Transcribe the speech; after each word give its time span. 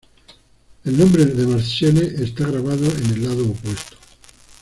El 0.83 0.97
nombre 0.97 1.25
de 1.25 1.45
Marcelle 1.45 2.23
está 2.23 2.47
grabado 2.47 2.85
en 2.85 3.05
el 3.11 3.23
lado 3.23 3.43
opuesto. 3.43 3.97